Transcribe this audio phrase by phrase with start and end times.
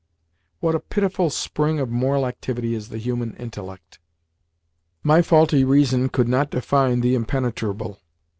[0.61, 3.99] What a pitiful spring of moral activity is the human intellect!
[5.03, 7.99] My faulty reason could not define the impenetrable.